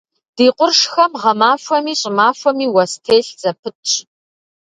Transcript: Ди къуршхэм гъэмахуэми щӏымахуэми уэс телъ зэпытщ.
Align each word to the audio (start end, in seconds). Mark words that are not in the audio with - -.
Ди 0.35 0.47
къуршхэм 0.57 1.11
гъэмахуэми 1.21 1.93
щӏымахуэми 1.99 2.67
уэс 2.73 2.93
телъ 3.03 3.31
зэпытщ. 3.41 3.93